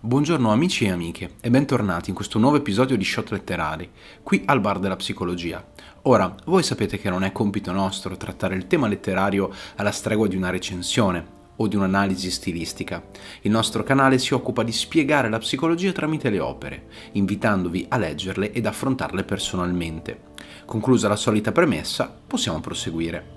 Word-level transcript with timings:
Buongiorno 0.00 0.50
amici 0.50 0.86
e 0.86 0.90
amiche 0.90 1.34
e 1.42 1.50
bentornati 1.50 2.08
in 2.08 2.16
questo 2.16 2.38
nuovo 2.38 2.56
episodio 2.56 2.96
di 2.96 3.04
Shot 3.04 3.32
Letterari, 3.32 3.90
qui 4.22 4.44
al 4.46 4.62
bar 4.62 4.78
della 4.78 4.96
psicologia. 4.96 5.62
Ora, 6.04 6.34
voi 6.46 6.62
sapete 6.62 6.98
che 6.98 7.10
non 7.10 7.24
è 7.24 7.32
compito 7.32 7.72
nostro 7.72 8.16
trattare 8.16 8.54
il 8.54 8.66
tema 8.68 8.88
letterario 8.88 9.52
alla 9.74 9.92
stregua 9.92 10.28
di 10.28 10.36
una 10.36 10.48
recensione 10.48 11.26
o 11.56 11.68
di 11.68 11.76
un'analisi 11.76 12.30
stilistica. 12.30 13.04
Il 13.42 13.50
nostro 13.50 13.82
canale 13.82 14.16
si 14.16 14.32
occupa 14.32 14.62
di 14.62 14.72
spiegare 14.72 15.28
la 15.28 15.36
psicologia 15.36 15.92
tramite 15.92 16.30
le 16.30 16.40
opere, 16.40 16.86
invitandovi 17.12 17.84
a 17.90 17.98
leggerle 17.98 18.50
ed 18.50 18.64
affrontarle 18.64 19.24
personalmente. 19.24 20.32
Conclusa 20.64 21.06
la 21.06 21.16
solita 21.16 21.52
premessa, 21.52 22.10
possiamo 22.26 22.60
proseguire. 22.60 23.35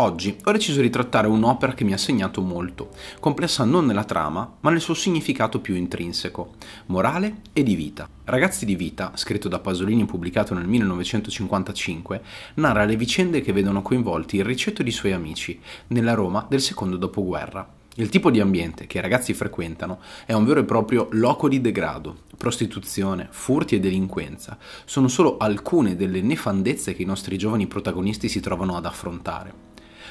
Oggi 0.00 0.34
ho 0.44 0.52
deciso 0.52 0.80
di 0.80 0.88
trattare 0.88 1.26
un'opera 1.26 1.74
che 1.74 1.84
mi 1.84 1.92
ha 1.92 1.98
segnato 1.98 2.40
molto, 2.40 2.88
complessa 3.20 3.64
non 3.64 3.84
nella 3.84 4.04
trama, 4.04 4.50
ma 4.60 4.70
nel 4.70 4.80
suo 4.80 4.94
significato 4.94 5.60
più 5.60 5.74
intrinseco, 5.74 6.54
morale 6.86 7.42
e 7.52 7.62
di 7.62 7.74
vita. 7.74 8.08
Ragazzi 8.24 8.64
di 8.64 8.76
vita, 8.76 9.12
scritto 9.16 9.50
da 9.50 9.58
Pasolini 9.58 10.04
e 10.04 10.06
pubblicato 10.06 10.54
nel 10.54 10.66
1955, 10.66 12.22
narra 12.54 12.86
le 12.86 12.96
vicende 12.96 13.42
che 13.42 13.52
vedono 13.52 13.82
coinvolti 13.82 14.36
il 14.36 14.44
ricetto 14.44 14.82
di 14.82 14.90
suoi 14.90 15.12
amici 15.12 15.60
nella 15.88 16.14
Roma 16.14 16.46
del 16.48 16.62
secondo 16.62 16.96
dopoguerra. 16.96 17.68
Il 17.96 18.08
tipo 18.08 18.30
di 18.30 18.40
ambiente 18.40 18.86
che 18.86 18.96
i 18.96 19.02
ragazzi 19.02 19.34
frequentano 19.34 19.98
è 20.24 20.32
un 20.32 20.46
vero 20.46 20.60
e 20.60 20.64
proprio 20.64 21.08
loco 21.10 21.46
di 21.46 21.60
degrado. 21.60 22.20
Prostituzione, 22.38 23.28
furti 23.30 23.74
e 23.74 23.80
delinquenza 23.80 24.56
sono 24.86 25.08
solo 25.08 25.36
alcune 25.36 25.94
delle 25.94 26.22
nefandezze 26.22 26.94
che 26.94 27.02
i 27.02 27.06
nostri 27.06 27.36
giovani 27.36 27.66
protagonisti 27.66 28.30
si 28.30 28.40
trovano 28.40 28.78
ad 28.78 28.86
affrontare 28.86 29.68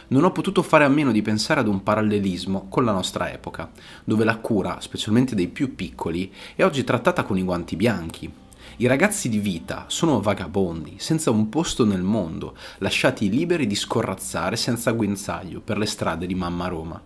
non 0.07 0.23
ho 0.23 0.31
potuto 0.31 0.61
fare 0.63 0.83
a 0.83 0.89
meno 0.89 1.11
di 1.11 1.21
pensare 1.21 1.59
ad 1.59 1.67
un 1.67 1.83
parallelismo 1.83 2.67
con 2.69 2.85
la 2.85 2.91
nostra 2.91 3.31
epoca, 3.31 3.69
dove 4.03 4.23
la 4.23 4.37
cura, 4.37 4.79
specialmente 4.81 5.35
dei 5.35 5.47
più 5.47 5.75
piccoli, 5.75 6.31
è 6.55 6.63
oggi 6.63 6.83
trattata 6.83 7.23
con 7.23 7.37
i 7.37 7.43
guanti 7.43 7.75
bianchi. 7.75 8.31
I 8.77 8.87
ragazzi 8.87 9.27
di 9.27 9.39
vita 9.39 9.85
sono 9.87 10.21
vagabondi, 10.21 10.95
senza 10.97 11.31
un 11.31 11.49
posto 11.49 11.85
nel 11.85 12.01
mondo, 12.01 12.55
lasciati 12.77 13.29
liberi 13.29 13.67
di 13.67 13.75
scorrazzare 13.75 14.55
senza 14.55 14.91
guinzaglio 14.91 15.59
per 15.59 15.77
le 15.77 15.85
strade 15.85 16.25
di 16.25 16.35
mamma 16.35 16.67
Roma. 16.67 17.01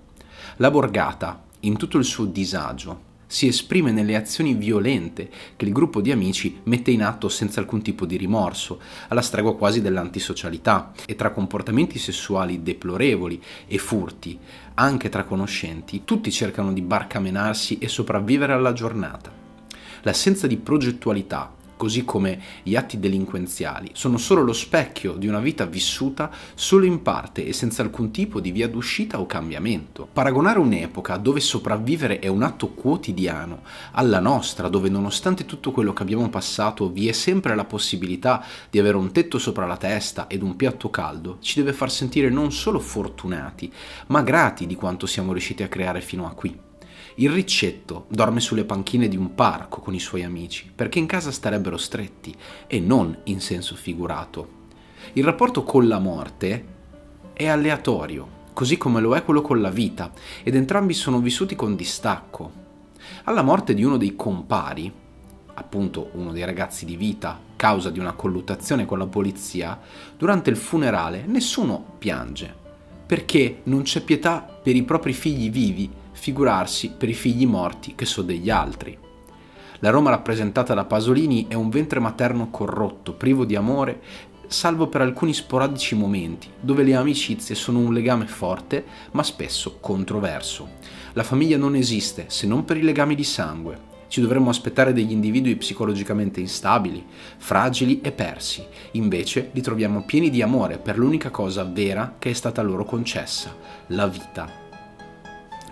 La 0.57 0.69
borgata, 0.69 1.43
in 1.61 1.77
tutto 1.77 1.97
il 1.97 2.05
suo 2.05 2.25
disagio, 2.25 3.11
si 3.33 3.47
esprime 3.47 3.91
nelle 3.91 4.15
azioni 4.15 4.53
violente 4.53 5.27
che 5.55 5.65
il 5.65 5.71
gruppo 5.71 6.01
di 6.01 6.11
amici 6.11 6.59
mette 6.65 6.91
in 6.91 7.01
atto 7.01 7.29
senza 7.29 7.59
alcun 7.59 7.81
tipo 7.81 8.05
di 8.05 8.15
rimorso, 8.15 8.79
alla 9.07 9.23
stregua 9.23 9.57
quasi 9.57 9.81
dell'antisocialità, 9.81 10.91
e 11.07 11.15
tra 11.15 11.31
comportamenti 11.31 11.97
sessuali 11.97 12.61
deplorevoli 12.61 13.41
e 13.65 13.79
furti, 13.79 14.37
anche 14.75 15.09
tra 15.09 15.23
conoscenti, 15.23 16.03
tutti 16.05 16.31
cercano 16.31 16.71
di 16.71 16.81
barcamenarsi 16.81 17.79
e 17.79 17.87
sopravvivere 17.87 18.53
alla 18.53 18.73
giornata. 18.73 19.31
L'assenza 20.03 20.45
di 20.45 20.57
progettualità 20.57 21.51
così 21.75 22.03
come 22.03 22.39
gli 22.63 22.75
atti 22.75 22.99
delinquenziali, 22.99 23.91
sono 23.93 24.17
solo 24.17 24.41
lo 24.41 24.53
specchio 24.53 25.13
di 25.13 25.27
una 25.27 25.39
vita 25.39 25.65
vissuta 25.65 26.31
solo 26.55 26.85
in 26.85 27.01
parte 27.01 27.45
e 27.45 27.53
senza 27.53 27.81
alcun 27.81 28.11
tipo 28.11 28.39
di 28.39 28.51
via 28.51 28.67
d'uscita 28.67 29.19
o 29.19 29.25
cambiamento. 29.25 30.07
Paragonare 30.11 30.59
un'epoca 30.59 31.17
dove 31.17 31.39
sopravvivere 31.39 32.19
è 32.19 32.27
un 32.27 32.43
atto 32.43 32.69
quotidiano 32.69 33.61
alla 33.91 34.19
nostra, 34.19 34.69
dove 34.69 34.89
nonostante 34.89 35.45
tutto 35.45 35.71
quello 35.71 35.93
che 35.93 36.03
abbiamo 36.03 36.29
passato 36.29 36.89
vi 36.89 37.07
è 37.07 37.11
sempre 37.11 37.55
la 37.55 37.65
possibilità 37.65 38.43
di 38.69 38.79
avere 38.79 38.97
un 38.97 39.11
tetto 39.11 39.37
sopra 39.37 39.65
la 39.65 39.77
testa 39.77 40.27
ed 40.27 40.41
un 40.41 40.55
piatto 40.55 40.89
caldo, 40.89 41.37
ci 41.39 41.59
deve 41.59 41.73
far 41.73 41.91
sentire 41.91 42.29
non 42.29 42.51
solo 42.51 42.79
fortunati, 42.79 43.71
ma 44.07 44.21
grati 44.21 44.65
di 44.65 44.75
quanto 44.75 45.05
siamo 45.05 45.31
riusciti 45.31 45.63
a 45.63 45.67
creare 45.67 46.01
fino 46.01 46.25
a 46.25 46.33
qui. 46.33 46.71
Il 47.15 47.29
ricetto 47.29 48.05
dorme 48.09 48.39
sulle 48.39 48.65
panchine 48.65 49.07
di 49.07 49.17
un 49.17 49.35
parco 49.35 49.81
con 49.81 49.93
i 49.93 49.99
suoi 49.99 50.23
amici, 50.23 50.71
perché 50.73 50.99
in 50.99 51.05
casa 51.05 51.31
starebbero 51.31 51.77
stretti 51.77 52.33
e 52.67 52.79
non 52.79 53.15
in 53.25 53.39
senso 53.39 53.75
figurato. 53.75 54.61
Il 55.13 55.23
rapporto 55.23 55.63
con 55.63 55.87
la 55.87 55.99
morte 55.99 56.65
è 57.33 57.47
aleatorio, 57.47 58.41
così 58.53 58.77
come 58.77 59.01
lo 59.01 59.15
è 59.15 59.23
quello 59.23 59.41
con 59.41 59.61
la 59.61 59.69
vita, 59.69 60.11
ed 60.43 60.55
entrambi 60.55 60.93
sono 60.93 61.19
vissuti 61.19 61.55
con 61.55 61.75
distacco. 61.75 62.61
Alla 63.25 63.41
morte 63.41 63.73
di 63.73 63.83
uno 63.83 63.97
dei 63.97 64.15
compari, 64.15 64.91
appunto 65.55 66.09
uno 66.13 66.31
dei 66.31 66.45
ragazzi 66.45 66.85
di 66.85 66.95
vita, 66.95 67.39
causa 67.55 67.89
di 67.89 67.99
una 67.99 68.13
colluttazione 68.13 68.85
con 68.85 68.97
la 68.97 69.07
polizia, 69.07 69.79
durante 70.17 70.49
il 70.49 70.57
funerale 70.57 71.25
nessuno 71.27 71.95
piange, 71.97 72.53
perché 73.05 73.61
non 73.63 73.83
c'è 73.83 74.01
pietà 74.01 74.39
per 74.39 74.75
i 74.75 74.83
propri 74.83 75.13
figli 75.13 75.51
vivi 75.51 76.01
figurarsi 76.13 76.93
per 76.97 77.09
i 77.09 77.13
figli 77.13 77.45
morti 77.45 77.93
che 77.95 78.05
so 78.05 78.21
degli 78.21 78.49
altri. 78.49 78.97
La 79.79 79.89
Roma 79.89 80.11
rappresentata 80.11 80.73
da 80.73 80.85
Pasolini 80.85 81.47
è 81.49 81.55
un 81.55 81.69
ventre 81.69 81.99
materno 81.99 82.49
corrotto, 82.49 83.13
privo 83.13 83.43
di 83.43 83.57
amore, 83.57 84.01
salvo 84.47 84.87
per 84.87 85.01
alcuni 85.01 85.33
sporadici 85.33 85.95
momenti, 85.95 86.47
dove 86.59 86.83
le 86.83 86.95
amicizie 86.95 87.55
sono 87.55 87.79
un 87.79 87.91
legame 87.91 88.27
forte, 88.27 88.85
ma 89.11 89.23
spesso 89.23 89.79
controverso. 89.81 90.69
La 91.13 91.23
famiglia 91.23 91.57
non 91.57 91.75
esiste 91.75 92.25
se 92.29 92.47
non 92.47 92.63
per 92.63 92.77
i 92.77 92.81
legami 92.81 93.15
di 93.15 93.23
sangue. 93.23 93.91
Ci 94.07 94.21
dovremmo 94.21 94.51
aspettare 94.51 94.93
degli 94.93 95.11
individui 95.11 95.55
psicologicamente 95.55 96.39
instabili, 96.39 97.03
fragili 97.37 97.99
e 98.01 98.11
persi. 98.11 98.63
Invece 98.91 99.49
li 99.53 99.61
troviamo 99.61 100.05
pieni 100.05 100.29
di 100.29 100.41
amore 100.41 100.77
per 100.77 100.97
l'unica 100.97 101.31
cosa 101.31 101.63
vera 101.63 102.15
che 102.19 102.29
è 102.29 102.33
stata 102.33 102.61
loro 102.61 102.85
concessa, 102.85 103.55
la 103.87 104.07
vita. 104.07 104.62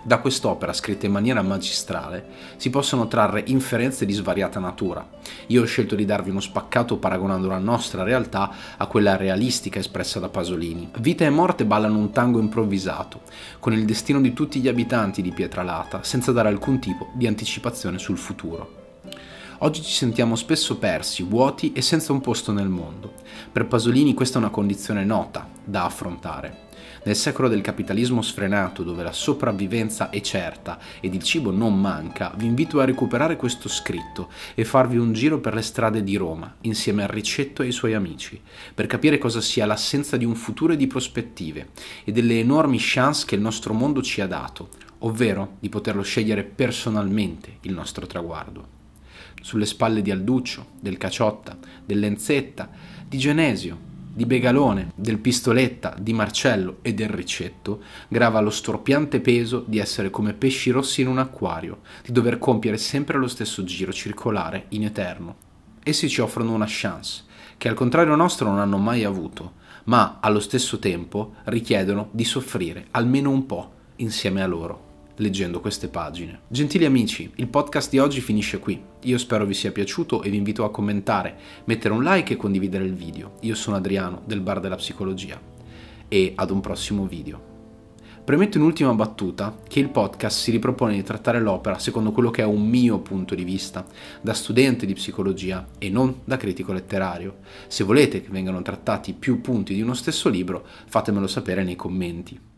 Da 0.04 0.18
quest'opera, 0.18 0.72
scritta 0.72 1.06
in 1.06 1.12
maniera 1.12 1.42
magistrale, 1.42 2.26
si 2.56 2.70
possono 2.70 3.06
trarre 3.06 3.44
inferenze 3.46 4.04
di 4.04 4.12
svariata 4.12 4.58
natura. 4.58 5.08
Io 5.46 5.62
ho 5.62 5.64
scelto 5.64 5.94
di 5.94 6.04
darvi 6.04 6.30
uno 6.30 6.40
spaccato 6.40 6.96
paragonando 6.96 7.46
la 7.46 7.58
nostra 7.58 8.02
realtà 8.02 8.50
a 8.76 8.86
quella 8.86 9.16
realistica 9.16 9.78
espressa 9.78 10.18
da 10.18 10.28
Pasolini. 10.28 10.90
Vita 10.98 11.24
e 11.24 11.30
morte 11.30 11.64
ballano 11.64 11.98
un 11.98 12.10
tango 12.10 12.40
improvvisato, 12.40 13.20
con 13.60 13.72
il 13.72 13.84
destino 13.84 14.20
di 14.20 14.32
tutti 14.32 14.58
gli 14.58 14.66
abitanti 14.66 15.22
di 15.22 15.30
Pietralata, 15.30 16.02
senza 16.02 16.32
dare 16.32 16.48
alcun 16.48 16.80
tipo 16.80 17.10
di 17.14 17.28
anticipazione 17.28 17.98
sul 17.98 18.18
futuro. 18.18 18.80
Oggi 19.58 19.82
ci 19.82 19.92
sentiamo 19.92 20.34
spesso 20.34 20.78
persi, 20.78 21.22
vuoti 21.22 21.72
e 21.72 21.82
senza 21.82 22.10
un 22.10 22.20
posto 22.20 22.50
nel 22.50 22.68
mondo. 22.68 23.12
Per 23.52 23.68
Pasolini 23.68 24.14
questa 24.14 24.38
è 24.38 24.42
una 24.42 24.50
condizione 24.50 25.04
nota, 25.04 25.46
da 25.64 25.84
affrontare. 25.84 26.70
Nel 27.04 27.16
secolo 27.16 27.48
del 27.48 27.62
capitalismo 27.62 28.22
sfrenato, 28.22 28.84
dove 28.84 29.02
la 29.02 29.12
sopravvivenza 29.12 30.10
è 30.10 30.20
certa 30.20 30.78
ed 31.00 31.14
il 31.14 31.22
cibo 31.22 31.50
non 31.50 31.80
manca, 31.80 32.32
vi 32.36 32.46
invito 32.46 32.78
a 32.78 32.84
recuperare 32.84 33.36
questo 33.36 33.68
scritto 33.68 34.30
e 34.54 34.64
farvi 34.64 34.98
un 34.98 35.12
giro 35.12 35.40
per 35.40 35.54
le 35.54 35.62
strade 35.62 36.04
di 36.04 36.16
Roma, 36.16 36.56
insieme 36.60 37.02
al 37.02 37.08
Ricetto 37.08 37.62
e 37.62 37.66
ai 37.66 37.72
suoi 37.72 37.94
amici, 37.94 38.40
per 38.72 38.86
capire 38.86 39.18
cosa 39.18 39.40
sia 39.40 39.66
l'assenza 39.66 40.16
di 40.16 40.24
un 40.24 40.36
futuro 40.36 40.74
e 40.74 40.76
di 40.76 40.86
prospettive 40.86 41.70
e 42.04 42.12
delle 42.12 42.38
enormi 42.38 42.76
chance 42.78 43.26
che 43.26 43.34
il 43.34 43.40
nostro 43.40 43.74
mondo 43.74 44.00
ci 44.00 44.20
ha 44.20 44.28
dato, 44.28 44.68
ovvero 44.98 45.56
di 45.58 45.68
poterlo 45.68 46.02
scegliere 46.02 46.44
personalmente 46.44 47.58
il 47.62 47.72
nostro 47.72 48.06
traguardo. 48.06 48.80
Sulle 49.40 49.66
spalle 49.66 50.02
di 50.02 50.12
Alduccio, 50.12 50.66
del 50.78 50.98
Caciotta, 50.98 51.58
dell'Enzetta, 51.84 52.70
di 53.08 53.18
Genesio, 53.18 53.90
di 54.14 54.26
Begalone, 54.26 54.92
del 54.94 55.18
Pistoletta, 55.18 55.96
di 55.98 56.12
Marcello 56.12 56.78
e 56.82 56.92
del 56.92 57.08
Ricetto 57.08 57.82
grava 58.08 58.40
lo 58.40 58.50
storpiante 58.50 59.20
peso 59.20 59.64
di 59.66 59.78
essere 59.78 60.10
come 60.10 60.34
pesci 60.34 60.70
rossi 60.70 61.00
in 61.00 61.08
un 61.08 61.18
acquario, 61.18 61.80
di 62.04 62.12
dover 62.12 62.38
compiere 62.38 62.76
sempre 62.76 63.18
lo 63.18 63.26
stesso 63.26 63.64
giro 63.64 63.92
circolare 63.92 64.66
in 64.70 64.84
eterno. 64.84 65.36
Essi 65.82 66.08
ci 66.10 66.20
offrono 66.20 66.52
una 66.52 66.66
chance, 66.68 67.24
che 67.56 67.68
al 67.68 67.74
contrario 67.74 68.14
nostro 68.14 68.48
non 68.48 68.58
hanno 68.58 68.76
mai 68.76 69.04
avuto, 69.04 69.54
ma 69.84 70.18
allo 70.20 70.40
stesso 70.40 70.78
tempo 70.78 71.36
richiedono 71.44 72.08
di 72.12 72.24
soffrire 72.24 72.88
almeno 72.90 73.30
un 73.30 73.46
po' 73.46 73.72
insieme 73.96 74.42
a 74.42 74.46
loro 74.46 74.90
leggendo 75.16 75.60
queste 75.60 75.88
pagine. 75.88 76.40
Gentili 76.48 76.84
amici, 76.84 77.30
il 77.36 77.48
podcast 77.48 77.90
di 77.90 77.98
oggi 77.98 78.20
finisce 78.20 78.58
qui. 78.58 78.82
Io 79.02 79.18
spero 79.18 79.44
vi 79.44 79.54
sia 79.54 79.72
piaciuto 79.72 80.22
e 80.22 80.30
vi 80.30 80.36
invito 80.36 80.64
a 80.64 80.70
commentare, 80.70 81.36
mettere 81.64 81.94
un 81.94 82.02
like 82.02 82.32
e 82.32 82.36
condividere 82.36 82.84
il 82.84 82.94
video. 82.94 83.34
Io 83.40 83.54
sono 83.54 83.76
Adriano 83.76 84.22
del 84.24 84.40
Bar 84.40 84.60
della 84.60 84.76
Psicologia 84.76 85.40
e 86.08 86.32
ad 86.34 86.50
un 86.50 86.60
prossimo 86.60 87.06
video. 87.06 87.50
Premetto 88.24 88.56
in 88.56 88.62
ultima 88.62 88.94
battuta 88.94 89.58
che 89.66 89.80
il 89.80 89.88
podcast 89.88 90.38
si 90.38 90.52
ripropone 90.52 90.94
di 90.94 91.02
trattare 91.02 91.40
l'opera 91.40 91.80
secondo 91.80 92.12
quello 92.12 92.30
che 92.30 92.42
è 92.42 92.44
un 92.44 92.64
mio 92.68 93.00
punto 93.00 93.34
di 93.34 93.42
vista, 93.42 93.84
da 94.20 94.32
studente 94.32 94.86
di 94.86 94.94
psicologia 94.94 95.66
e 95.76 95.90
non 95.90 96.20
da 96.24 96.36
critico 96.36 96.72
letterario. 96.72 97.38
Se 97.66 97.82
volete 97.82 98.22
che 98.22 98.28
vengano 98.30 98.62
trattati 98.62 99.12
più 99.12 99.40
punti 99.40 99.74
di 99.74 99.82
uno 99.82 99.94
stesso 99.94 100.28
libro, 100.28 100.64
fatemelo 100.86 101.26
sapere 101.26 101.64
nei 101.64 101.74
commenti. 101.74 102.51